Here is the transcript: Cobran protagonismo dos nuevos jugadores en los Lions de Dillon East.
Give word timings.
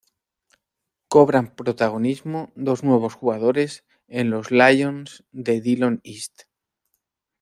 Cobran 1.09 1.53
protagonismo 1.55 2.51
dos 2.55 2.83
nuevos 2.83 3.13
jugadores 3.13 3.85
en 4.07 4.31
los 4.31 4.49
Lions 4.49 5.25
de 5.31 5.61
Dillon 5.61 6.01
East. 6.03 6.45